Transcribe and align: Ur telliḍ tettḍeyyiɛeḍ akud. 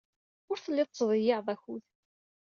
Ur 0.51 0.57
telliḍ 0.59 0.87
tettḍeyyiɛeḍ 0.89 1.47
akud. 1.53 1.83